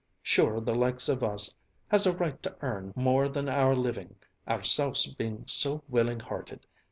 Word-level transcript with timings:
Sure 0.23 0.59
the 0.59 0.73
likes 0.73 1.07
of 1.07 1.21
us 1.21 1.55
has 1.89 2.07
a 2.07 2.17
right 2.17 2.41
to 2.41 2.55
earn 2.61 2.91
more 2.95 3.29
than 3.29 3.47
our 3.47 3.75
living, 3.75 4.15
ourselves 4.47 5.13
being 5.13 5.43
so 5.45 5.83
willing 5.87 6.19
hearted. 6.19 6.65